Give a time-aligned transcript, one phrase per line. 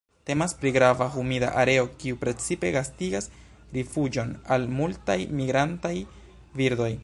[0.27, 3.29] Temas pri grava humida areo, kiu precipe gastigas
[3.77, 5.97] rifuĝon al multaj migrantaj
[6.61, 6.93] birdoj.